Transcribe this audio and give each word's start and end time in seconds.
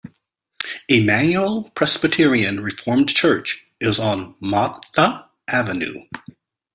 Emmanuel 0.89 1.69
Presbyterian 1.75 2.61
Reformed 2.61 3.09
Church 3.09 3.67
is 3.79 3.99
on 3.99 4.33
Martha 4.39 5.29
Avenue. 5.47 6.01